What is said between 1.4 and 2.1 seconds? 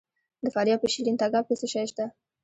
کې څه شی شته؟